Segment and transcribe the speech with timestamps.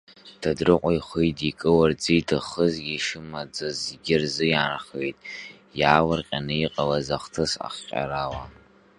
[0.41, 5.17] Дадрыҟәа ихы идикыларц зиҭаххазгьы шымаӡаз зегьы рзы иаанхеит,
[5.79, 8.43] иаалырҟьаны иҟалаз ахҭыс ахҟьарала.